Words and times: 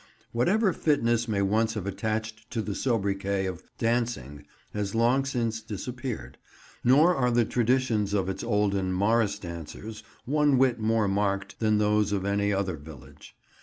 Whatever 0.31 0.73
fitness 0.73 1.27
may 1.27 1.43
once 1.43 1.75
have 1.75 1.85
attached 1.85 2.49
to 2.49 2.63
the 2.63 2.73
sobriquet 2.73 3.45
of 3.45 3.61
"Dancing" 3.77 4.47
has 4.73 4.95
long 4.95 5.25
since 5.25 5.61
disappeared, 5.61 6.39
nor 6.83 7.13
are 7.15 7.29
the 7.29 7.45
traditions 7.45 8.11
of 8.15 8.27
its 8.27 8.43
olden 8.43 8.93
morris 8.93 9.37
dancers 9.37 10.01
one 10.25 10.57
whit 10.57 10.79
more 10.79 11.07
marked 11.07 11.59
than 11.59 11.77
those 11.77 12.11
of 12.11 12.25
any 12.25 12.51
other 12.51 12.77
village. 12.77 13.35